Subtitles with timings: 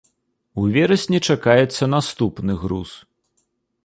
[0.61, 2.91] У верасні чакаецца наступны груз.